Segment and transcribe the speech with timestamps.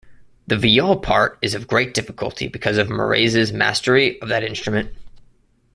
[0.47, 4.89] The viol part is of great difficulty because of Marais's mastery of that instrument.